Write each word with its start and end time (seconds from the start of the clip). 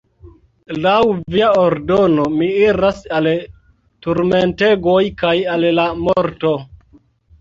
Laŭ 0.85 0.93
via 1.33 1.49
ordono 1.63 2.25
mi 2.39 2.47
iras 2.63 3.03
al 3.19 3.29
turmentegoj 4.07 4.99
kaj 5.23 5.35
al 5.57 5.69
la 5.81 5.87
morto! 6.07 6.55